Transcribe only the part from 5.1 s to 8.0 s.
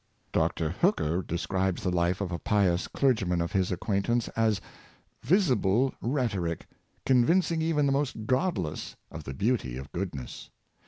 visible rhetoric/' convincing even the